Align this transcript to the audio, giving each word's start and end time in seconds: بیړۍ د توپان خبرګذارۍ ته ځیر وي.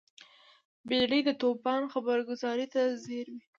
بیړۍ 0.87 1.21
د 1.25 1.29
توپان 1.41 1.81
خبرګذارۍ 1.93 2.67
ته 2.73 2.81
ځیر 3.03 3.25
وي. 3.33 3.41